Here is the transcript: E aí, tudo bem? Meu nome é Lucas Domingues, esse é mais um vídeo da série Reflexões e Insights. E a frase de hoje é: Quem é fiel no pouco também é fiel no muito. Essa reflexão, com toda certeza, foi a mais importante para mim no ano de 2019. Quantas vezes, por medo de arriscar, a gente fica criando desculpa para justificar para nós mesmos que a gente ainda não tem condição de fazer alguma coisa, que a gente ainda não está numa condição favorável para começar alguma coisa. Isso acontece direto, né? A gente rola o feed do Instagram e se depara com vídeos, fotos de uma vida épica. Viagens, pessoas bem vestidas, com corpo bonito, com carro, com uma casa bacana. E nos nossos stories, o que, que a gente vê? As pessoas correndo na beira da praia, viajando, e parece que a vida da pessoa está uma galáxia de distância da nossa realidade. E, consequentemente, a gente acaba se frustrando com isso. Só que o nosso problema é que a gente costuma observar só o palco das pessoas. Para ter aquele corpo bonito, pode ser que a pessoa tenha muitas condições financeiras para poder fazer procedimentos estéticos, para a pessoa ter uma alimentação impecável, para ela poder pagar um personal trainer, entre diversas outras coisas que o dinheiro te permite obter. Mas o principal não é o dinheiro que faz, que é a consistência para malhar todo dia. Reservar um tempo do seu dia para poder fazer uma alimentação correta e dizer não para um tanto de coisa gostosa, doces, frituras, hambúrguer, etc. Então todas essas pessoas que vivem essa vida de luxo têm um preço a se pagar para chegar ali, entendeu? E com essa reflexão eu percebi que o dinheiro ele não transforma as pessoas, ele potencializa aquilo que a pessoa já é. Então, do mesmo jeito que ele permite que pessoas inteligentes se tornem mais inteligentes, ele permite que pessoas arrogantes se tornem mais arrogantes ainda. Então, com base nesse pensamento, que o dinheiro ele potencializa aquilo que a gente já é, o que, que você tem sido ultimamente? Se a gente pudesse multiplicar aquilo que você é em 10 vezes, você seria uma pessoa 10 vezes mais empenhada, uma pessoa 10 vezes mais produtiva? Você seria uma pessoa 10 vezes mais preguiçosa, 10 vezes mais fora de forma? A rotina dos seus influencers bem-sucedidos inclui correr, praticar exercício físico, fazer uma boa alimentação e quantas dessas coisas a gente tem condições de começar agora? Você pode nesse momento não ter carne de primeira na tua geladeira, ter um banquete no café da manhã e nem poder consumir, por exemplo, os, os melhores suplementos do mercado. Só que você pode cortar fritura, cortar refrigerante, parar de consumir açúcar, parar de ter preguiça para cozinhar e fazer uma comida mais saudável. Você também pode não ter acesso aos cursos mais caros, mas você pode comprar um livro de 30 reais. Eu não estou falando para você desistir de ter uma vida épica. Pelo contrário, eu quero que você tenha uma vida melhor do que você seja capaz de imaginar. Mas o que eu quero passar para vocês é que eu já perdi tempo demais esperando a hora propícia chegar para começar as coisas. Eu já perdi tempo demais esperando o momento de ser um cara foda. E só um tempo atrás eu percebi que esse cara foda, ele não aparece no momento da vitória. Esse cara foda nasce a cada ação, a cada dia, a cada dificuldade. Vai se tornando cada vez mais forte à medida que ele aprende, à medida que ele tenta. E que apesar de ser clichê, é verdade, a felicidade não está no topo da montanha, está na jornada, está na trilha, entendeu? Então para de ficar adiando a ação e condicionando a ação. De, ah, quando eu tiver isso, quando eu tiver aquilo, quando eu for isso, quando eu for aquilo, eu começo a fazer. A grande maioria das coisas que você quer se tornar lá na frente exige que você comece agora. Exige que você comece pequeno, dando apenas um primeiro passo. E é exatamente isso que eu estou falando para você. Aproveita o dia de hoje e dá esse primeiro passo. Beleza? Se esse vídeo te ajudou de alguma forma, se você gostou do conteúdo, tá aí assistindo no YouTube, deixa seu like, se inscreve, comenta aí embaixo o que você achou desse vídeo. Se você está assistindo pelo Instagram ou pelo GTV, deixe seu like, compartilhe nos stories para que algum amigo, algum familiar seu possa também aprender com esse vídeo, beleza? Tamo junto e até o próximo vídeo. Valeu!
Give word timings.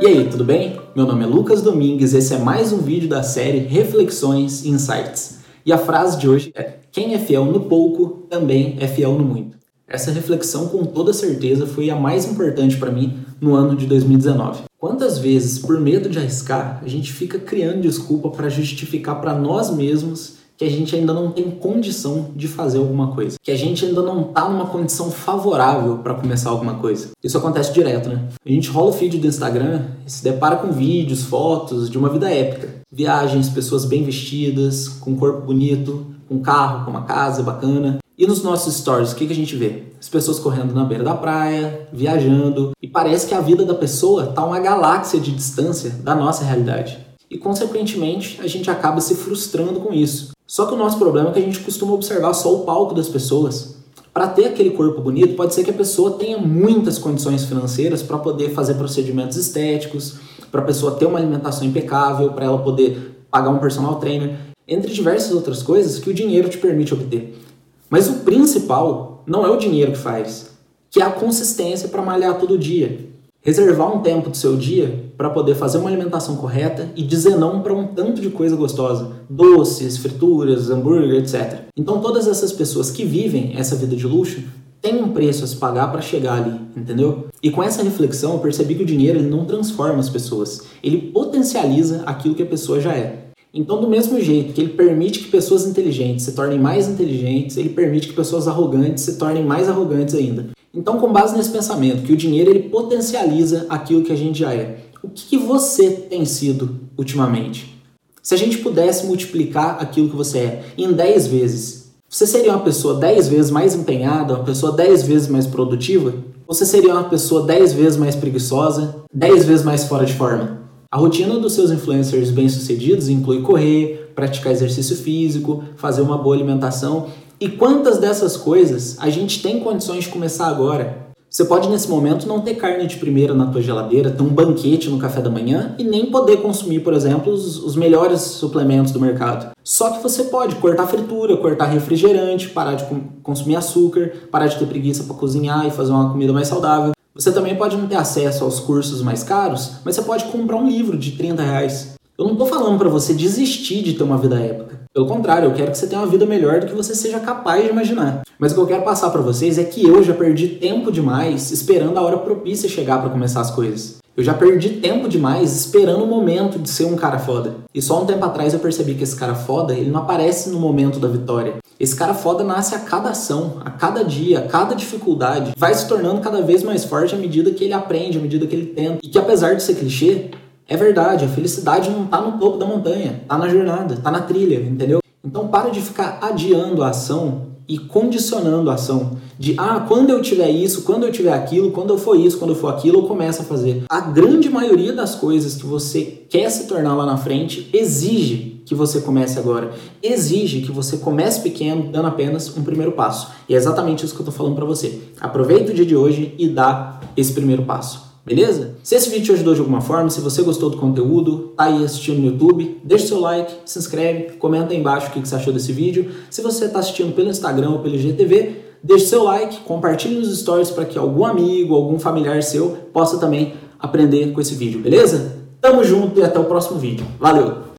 E 0.00 0.06
aí, 0.06 0.30
tudo 0.30 0.44
bem? 0.44 0.80
Meu 0.96 1.04
nome 1.04 1.24
é 1.24 1.26
Lucas 1.26 1.60
Domingues, 1.60 2.14
esse 2.14 2.32
é 2.32 2.38
mais 2.38 2.72
um 2.72 2.78
vídeo 2.78 3.06
da 3.06 3.22
série 3.22 3.58
Reflexões 3.58 4.64
e 4.64 4.70
Insights. 4.70 5.40
E 5.64 5.70
a 5.74 5.76
frase 5.76 6.18
de 6.18 6.26
hoje 6.26 6.50
é: 6.54 6.76
Quem 6.90 7.12
é 7.12 7.18
fiel 7.18 7.44
no 7.44 7.60
pouco 7.60 8.26
também 8.30 8.78
é 8.80 8.88
fiel 8.88 9.12
no 9.12 9.22
muito. 9.22 9.58
Essa 9.86 10.10
reflexão, 10.10 10.68
com 10.68 10.86
toda 10.86 11.12
certeza, 11.12 11.66
foi 11.66 11.90
a 11.90 11.96
mais 11.96 12.24
importante 12.24 12.78
para 12.78 12.90
mim 12.90 13.18
no 13.38 13.54
ano 13.54 13.76
de 13.76 13.84
2019. 13.84 14.62
Quantas 14.78 15.18
vezes, 15.18 15.58
por 15.58 15.78
medo 15.78 16.08
de 16.08 16.18
arriscar, 16.18 16.80
a 16.82 16.88
gente 16.88 17.12
fica 17.12 17.38
criando 17.38 17.82
desculpa 17.82 18.30
para 18.30 18.48
justificar 18.48 19.20
para 19.20 19.34
nós 19.34 19.68
mesmos 19.68 20.39
que 20.60 20.66
a 20.66 20.70
gente 20.70 20.94
ainda 20.94 21.14
não 21.14 21.30
tem 21.30 21.50
condição 21.50 22.32
de 22.36 22.46
fazer 22.46 22.76
alguma 22.76 23.14
coisa, 23.14 23.38
que 23.42 23.50
a 23.50 23.56
gente 23.56 23.86
ainda 23.86 24.02
não 24.02 24.28
está 24.28 24.46
numa 24.46 24.66
condição 24.66 25.10
favorável 25.10 25.96
para 25.96 26.12
começar 26.12 26.50
alguma 26.50 26.74
coisa. 26.74 27.12
Isso 27.24 27.38
acontece 27.38 27.72
direto, 27.72 28.10
né? 28.10 28.28
A 28.44 28.50
gente 28.50 28.68
rola 28.68 28.90
o 28.90 28.92
feed 28.92 29.16
do 29.16 29.26
Instagram 29.26 29.86
e 30.06 30.12
se 30.12 30.22
depara 30.22 30.56
com 30.56 30.70
vídeos, 30.70 31.24
fotos 31.24 31.88
de 31.88 31.96
uma 31.96 32.10
vida 32.10 32.30
épica. 32.30 32.82
Viagens, 32.92 33.48
pessoas 33.48 33.86
bem 33.86 34.04
vestidas, 34.04 34.86
com 34.86 35.16
corpo 35.16 35.46
bonito, 35.46 36.04
com 36.28 36.40
carro, 36.40 36.84
com 36.84 36.90
uma 36.90 37.04
casa 37.04 37.42
bacana. 37.42 37.96
E 38.18 38.26
nos 38.26 38.42
nossos 38.42 38.74
stories, 38.74 39.12
o 39.12 39.16
que, 39.16 39.26
que 39.26 39.32
a 39.32 39.36
gente 39.36 39.56
vê? 39.56 39.84
As 39.98 40.10
pessoas 40.10 40.38
correndo 40.38 40.74
na 40.74 40.84
beira 40.84 41.02
da 41.02 41.14
praia, 41.14 41.88
viajando, 41.90 42.72
e 42.82 42.86
parece 42.86 43.26
que 43.26 43.32
a 43.32 43.40
vida 43.40 43.64
da 43.64 43.74
pessoa 43.74 44.24
está 44.24 44.44
uma 44.44 44.60
galáxia 44.60 45.18
de 45.18 45.32
distância 45.32 45.88
da 46.02 46.14
nossa 46.14 46.44
realidade. 46.44 46.98
E, 47.30 47.38
consequentemente, 47.38 48.38
a 48.42 48.46
gente 48.46 48.70
acaba 48.70 49.00
se 49.00 49.14
frustrando 49.14 49.80
com 49.80 49.94
isso. 49.94 50.32
Só 50.50 50.66
que 50.66 50.74
o 50.74 50.76
nosso 50.76 50.98
problema 50.98 51.28
é 51.28 51.32
que 51.32 51.38
a 51.38 51.42
gente 51.42 51.60
costuma 51.60 51.92
observar 51.92 52.34
só 52.34 52.52
o 52.52 52.64
palco 52.64 52.92
das 52.92 53.08
pessoas. 53.08 53.76
Para 54.12 54.26
ter 54.26 54.46
aquele 54.46 54.70
corpo 54.70 55.00
bonito, 55.00 55.36
pode 55.36 55.54
ser 55.54 55.62
que 55.62 55.70
a 55.70 55.72
pessoa 55.72 56.18
tenha 56.18 56.38
muitas 56.38 56.98
condições 56.98 57.44
financeiras 57.44 58.02
para 58.02 58.18
poder 58.18 58.50
fazer 58.50 58.74
procedimentos 58.74 59.36
estéticos, 59.36 60.16
para 60.50 60.60
a 60.60 60.64
pessoa 60.64 60.96
ter 60.96 61.06
uma 61.06 61.20
alimentação 61.20 61.64
impecável, 61.64 62.32
para 62.32 62.46
ela 62.46 62.58
poder 62.58 63.24
pagar 63.30 63.50
um 63.50 63.60
personal 63.60 64.00
trainer, 64.00 64.40
entre 64.66 64.92
diversas 64.92 65.30
outras 65.30 65.62
coisas 65.62 66.00
que 66.00 66.10
o 66.10 66.14
dinheiro 66.14 66.48
te 66.48 66.58
permite 66.58 66.94
obter. 66.94 67.40
Mas 67.88 68.08
o 68.08 68.14
principal 68.24 69.22
não 69.24 69.46
é 69.46 69.50
o 69.50 69.56
dinheiro 69.56 69.92
que 69.92 69.98
faz, 69.98 70.50
que 70.90 71.00
é 71.00 71.04
a 71.04 71.12
consistência 71.12 71.88
para 71.88 72.02
malhar 72.02 72.40
todo 72.40 72.58
dia. 72.58 73.08
Reservar 73.42 73.96
um 73.96 74.02
tempo 74.02 74.28
do 74.28 74.36
seu 74.36 74.54
dia 74.54 75.10
para 75.16 75.30
poder 75.30 75.54
fazer 75.54 75.78
uma 75.78 75.88
alimentação 75.88 76.36
correta 76.36 76.90
e 76.94 77.02
dizer 77.02 77.36
não 77.36 77.62
para 77.62 77.72
um 77.72 77.86
tanto 77.86 78.20
de 78.20 78.28
coisa 78.28 78.54
gostosa, 78.54 79.12
doces, 79.30 79.96
frituras, 79.96 80.68
hambúrguer, 80.68 81.22
etc. 81.22 81.60
Então 81.74 82.02
todas 82.02 82.26
essas 82.28 82.52
pessoas 82.52 82.90
que 82.90 83.02
vivem 83.02 83.54
essa 83.56 83.74
vida 83.76 83.96
de 83.96 84.06
luxo 84.06 84.42
têm 84.82 85.02
um 85.02 85.08
preço 85.12 85.42
a 85.42 85.46
se 85.46 85.56
pagar 85.56 85.90
para 85.90 86.02
chegar 86.02 86.34
ali, 86.34 86.60
entendeu? 86.76 87.28
E 87.42 87.50
com 87.50 87.62
essa 87.62 87.82
reflexão 87.82 88.34
eu 88.34 88.40
percebi 88.40 88.74
que 88.74 88.82
o 88.82 88.86
dinheiro 88.86 89.18
ele 89.18 89.30
não 89.30 89.46
transforma 89.46 90.00
as 90.00 90.10
pessoas, 90.10 90.64
ele 90.82 91.10
potencializa 91.10 92.02
aquilo 92.04 92.34
que 92.34 92.42
a 92.42 92.46
pessoa 92.46 92.78
já 92.78 92.92
é. 92.92 93.30
Então, 93.52 93.80
do 93.80 93.88
mesmo 93.88 94.20
jeito 94.20 94.52
que 94.52 94.60
ele 94.60 94.74
permite 94.74 95.18
que 95.18 95.30
pessoas 95.30 95.66
inteligentes 95.66 96.24
se 96.24 96.32
tornem 96.32 96.58
mais 96.58 96.86
inteligentes, 96.86 97.56
ele 97.56 97.70
permite 97.70 98.06
que 98.06 98.14
pessoas 98.14 98.46
arrogantes 98.46 99.02
se 99.02 99.16
tornem 99.16 99.44
mais 99.44 99.68
arrogantes 99.68 100.14
ainda. 100.14 100.50
Então, 100.72 100.98
com 100.98 101.12
base 101.12 101.36
nesse 101.36 101.50
pensamento, 101.50 102.02
que 102.02 102.12
o 102.12 102.16
dinheiro 102.16 102.50
ele 102.50 102.68
potencializa 102.68 103.66
aquilo 103.68 104.02
que 104.02 104.12
a 104.12 104.16
gente 104.16 104.38
já 104.38 104.54
é, 104.54 104.78
o 105.02 105.08
que, 105.08 105.26
que 105.26 105.36
você 105.36 105.90
tem 105.90 106.24
sido 106.24 106.78
ultimamente? 106.96 107.80
Se 108.22 108.34
a 108.34 108.36
gente 108.36 108.58
pudesse 108.58 109.06
multiplicar 109.06 109.78
aquilo 109.80 110.10
que 110.10 110.16
você 110.16 110.38
é 110.38 110.64
em 110.76 110.92
10 110.92 111.26
vezes, 111.26 111.90
você 112.08 112.26
seria 112.26 112.52
uma 112.52 112.62
pessoa 112.62 113.00
10 113.00 113.28
vezes 113.28 113.50
mais 113.50 113.74
empenhada, 113.74 114.34
uma 114.34 114.44
pessoa 114.44 114.72
10 114.72 115.02
vezes 115.04 115.28
mais 115.28 115.46
produtiva? 115.46 116.14
Você 116.46 116.66
seria 116.66 116.92
uma 116.92 117.04
pessoa 117.04 117.46
10 117.46 117.72
vezes 117.72 117.96
mais 117.96 118.14
preguiçosa, 118.14 118.96
10 119.12 119.44
vezes 119.44 119.64
mais 119.64 119.84
fora 119.84 120.04
de 120.04 120.12
forma? 120.12 120.60
A 120.90 120.98
rotina 120.98 121.38
dos 121.38 121.52
seus 121.52 121.70
influencers 121.70 122.30
bem-sucedidos 122.30 123.08
inclui 123.08 123.42
correr, 123.42 124.12
praticar 124.14 124.52
exercício 124.52 124.96
físico, 124.96 125.64
fazer 125.76 126.02
uma 126.02 126.18
boa 126.18 126.34
alimentação 126.34 127.06
e 127.40 127.48
quantas 127.48 127.96
dessas 127.96 128.36
coisas 128.36 128.96
a 129.00 129.08
gente 129.08 129.42
tem 129.42 129.60
condições 129.60 130.04
de 130.04 130.10
começar 130.10 130.46
agora? 130.46 131.08
Você 131.30 131.44
pode 131.44 131.70
nesse 131.70 131.88
momento 131.88 132.28
não 132.28 132.42
ter 132.42 132.56
carne 132.56 132.86
de 132.86 132.96
primeira 132.96 133.32
na 133.32 133.46
tua 133.46 133.62
geladeira, 133.62 134.10
ter 134.10 134.22
um 134.22 134.28
banquete 134.28 134.90
no 134.90 134.98
café 134.98 135.22
da 135.22 135.30
manhã 135.30 135.74
e 135.78 135.84
nem 135.84 136.06
poder 136.06 136.38
consumir, 136.38 136.80
por 136.80 136.92
exemplo, 136.92 137.32
os, 137.32 137.56
os 137.62 137.76
melhores 137.76 138.20
suplementos 138.20 138.92
do 138.92 139.00
mercado. 139.00 139.52
Só 139.64 139.90
que 139.90 140.02
você 140.02 140.24
pode 140.24 140.56
cortar 140.56 140.86
fritura, 140.86 141.36
cortar 141.36 141.66
refrigerante, 141.66 142.50
parar 142.50 142.74
de 142.74 142.84
consumir 143.22 143.56
açúcar, 143.56 144.12
parar 144.30 144.48
de 144.48 144.58
ter 144.58 144.66
preguiça 144.66 145.04
para 145.04 145.14
cozinhar 145.14 145.66
e 145.66 145.70
fazer 145.70 145.92
uma 145.92 146.10
comida 146.10 146.34
mais 146.34 146.48
saudável. 146.48 146.92
Você 147.14 147.32
também 147.32 147.56
pode 147.56 147.76
não 147.76 147.86
ter 147.86 147.96
acesso 147.96 148.44
aos 148.44 148.60
cursos 148.60 149.00
mais 149.00 149.22
caros, 149.22 149.76
mas 149.82 149.94
você 149.94 150.02
pode 150.02 150.24
comprar 150.24 150.56
um 150.56 150.68
livro 150.68 150.98
de 150.98 151.12
30 151.12 151.42
reais. 151.42 151.94
Eu 152.18 152.24
não 152.26 152.32
estou 152.32 152.46
falando 152.46 152.76
para 152.76 152.88
você 152.90 153.14
desistir 153.14 153.82
de 153.82 153.94
ter 153.94 154.02
uma 154.02 154.18
vida 154.18 154.38
épica. 154.38 154.79
Pelo 154.92 155.06
contrário, 155.06 155.46
eu 155.46 155.54
quero 155.54 155.70
que 155.70 155.78
você 155.78 155.86
tenha 155.86 156.00
uma 156.00 156.10
vida 156.10 156.26
melhor 156.26 156.58
do 156.58 156.66
que 156.66 156.74
você 156.74 156.96
seja 156.96 157.20
capaz 157.20 157.62
de 157.62 157.70
imaginar. 157.70 158.22
Mas 158.36 158.50
o 158.50 158.56
que 158.56 158.60
eu 158.60 158.66
quero 158.66 158.82
passar 158.82 159.10
para 159.10 159.20
vocês 159.20 159.56
é 159.56 159.62
que 159.62 159.86
eu 159.86 160.02
já 160.02 160.12
perdi 160.12 160.48
tempo 160.48 160.90
demais 160.90 161.52
esperando 161.52 161.96
a 161.96 162.02
hora 162.02 162.18
propícia 162.18 162.68
chegar 162.68 163.00
para 163.00 163.10
começar 163.10 163.40
as 163.40 163.52
coisas. 163.52 163.98
Eu 164.16 164.24
já 164.24 164.34
perdi 164.34 164.70
tempo 164.70 165.08
demais 165.08 165.54
esperando 165.54 166.02
o 166.02 166.08
momento 166.08 166.58
de 166.58 166.68
ser 166.68 166.86
um 166.86 166.96
cara 166.96 167.20
foda. 167.20 167.58
E 167.72 167.80
só 167.80 168.02
um 168.02 168.04
tempo 168.04 168.24
atrás 168.24 168.52
eu 168.52 168.58
percebi 168.58 168.94
que 168.94 169.04
esse 169.04 169.14
cara 169.14 169.36
foda, 169.36 169.72
ele 169.72 169.90
não 169.90 170.00
aparece 170.00 170.50
no 170.50 170.58
momento 170.58 170.98
da 170.98 171.06
vitória. 171.06 171.58
Esse 171.78 171.94
cara 171.94 172.12
foda 172.12 172.42
nasce 172.42 172.74
a 172.74 172.80
cada 172.80 173.10
ação, 173.10 173.58
a 173.64 173.70
cada 173.70 174.04
dia, 174.04 174.40
a 174.40 174.48
cada 174.48 174.74
dificuldade. 174.74 175.52
Vai 175.56 175.72
se 175.72 175.86
tornando 175.86 176.20
cada 176.20 176.42
vez 176.42 176.64
mais 176.64 176.84
forte 176.84 177.14
à 177.14 177.18
medida 177.18 177.52
que 177.52 177.62
ele 177.62 177.72
aprende, 177.72 178.18
à 178.18 178.20
medida 178.20 178.46
que 178.46 178.56
ele 178.56 178.66
tenta. 178.66 178.98
E 179.02 179.08
que 179.08 179.18
apesar 179.18 179.54
de 179.54 179.62
ser 179.62 179.76
clichê, 179.76 180.32
é 180.70 180.76
verdade, 180.76 181.24
a 181.24 181.28
felicidade 181.28 181.90
não 181.90 182.04
está 182.04 182.20
no 182.20 182.38
topo 182.38 182.56
da 182.56 182.64
montanha, 182.64 183.18
está 183.22 183.36
na 183.36 183.48
jornada, 183.48 183.94
está 183.94 184.08
na 184.08 184.20
trilha, 184.20 184.60
entendeu? 184.60 185.00
Então 185.24 185.48
para 185.48 185.68
de 185.68 185.80
ficar 185.80 186.20
adiando 186.22 186.84
a 186.84 186.90
ação 186.90 187.48
e 187.68 187.76
condicionando 187.76 188.70
a 188.70 188.74
ação. 188.74 189.18
De, 189.36 189.54
ah, 189.58 189.84
quando 189.88 190.10
eu 190.10 190.22
tiver 190.22 190.48
isso, 190.48 190.82
quando 190.82 191.04
eu 191.04 191.10
tiver 191.10 191.32
aquilo, 191.32 191.72
quando 191.72 191.90
eu 191.90 191.98
for 191.98 192.14
isso, 192.16 192.38
quando 192.38 192.50
eu 192.50 192.56
for 192.56 192.68
aquilo, 192.68 193.00
eu 193.00 193.02
começo 193.08 193.42
a 193.42 193.44
fazer. 193.44 193.82
A 193.90 194.00
grande 194.00 194.48
maioria 194.48 194.92
das 194.92 195.16
coisas 195.16 195.56
que 195.56 195.66
você 195.66 196.02
quer 196.30 196.48
se 196.50 196.68
tornar 196.68 196.94
lá 196.94 197.04
na 197.04 197.16
frente 197.16 197.68
exige 197.72 198.62
que 198.64 198.74
você 198.74 199.00
comece 199.00 199.40
agora. 199.40 199.72
Exige 200.00 200.60
que 200.60 200.70
você 200.70 200.98
comece 200.98 201.40
pequeno, 201.40 201.90
dando 201.90 202.06
apenas 202.06 202.56
um 202.56 202.62
primeiro 202.62 202.92
passo. 202.92 203.32
E 203.48 203.54
é 203.54 203.56
exatamente 203.56 204.04
isso 204.04 204.14
que 204.14 204.20
eu 204.20 204.24
estou 204.24 204.36
falando 204.36 204.54
para 204.54 204.64
você. 204.64 205.00
Aproveita 205.20 205.72
o 205.72 205.74
dia 205.74 205.86
de 205.86 205.96
hoje 205.96 206.32
e 206.38 206.48
dá 206.48 207.00
esse 207.16 207.32
primeiro 207.32 207.64
passo. 207.64 208.09
Beleza? 208.24 208.76
Se 208.82 208.94
esse 208.94 209.08
vídeo 209.08 209.26
te 209.26 209.32
ajudou 209.32 209.54
de 209.54 209.60
alguma 209.60 209.80
forma, 209.80 210.10
se 210.10 210.20
você 210.20 210.42
gostou 210.42 210.70
do 210.70 210.76
conteúdo, 210.76 211.52
tá 211.56 211.64
aí 211.64 211.84
assistindo 211.84 212.18
no 212.18 212.26
YouTube, 212.26 212.80
deixa 212.84 213.08
seu 213.08 213.20
like, 213.20 213.52
se 213.64 213.78
inscreve, 213.78 214.34
comenta 214.38 214.72
aí 214.72 214.78
embaixo 214.78 215.08
o 215.08 215.10
que 215.10 215.20
você 215.20 215.34
achou 215.34 215.52
desse 215.52 215.72
vídeo. 215.72 216.10
Se 216.30 216.42
você 216.42 216.66
está 216.66 216.78
assistindo 216.78 217.14
pelo 217.14 217.30
Instagram 217.30 217.70
ou 217.70 217.78
pelo 217.78 217.98
GTV, 217.98 218.56
deixe 218.82 219.06
seu 219.06 219.24
like, 219.24 219.60
compartilhe 219.60 220.16
nos 220.16 220.38
stories 220.38 220.70
para 220.70 220.84
que 220.84 220.98
algum 220.98 221.24
amigo, 221.24 221.74
algum 221.74 221.98
familiar 221.98 222.42
seu 222.42 222.76
possa 222.92 223.18
também 223.18 223.54
aprender 223.78 224.32
com 224.32 224.40
esse 224.40 224.54
vídeo, 224.54 224.80
beleza? 224.80 225.40
Tamo 225.60 225.82
junto 225.82 226.20
e 226.20 226.22
até 226.22 226.38
o 226.38 226.44
próximo 226.44 226.78
vídeo. 226.78 227.06
Valeu! 227.18 227.69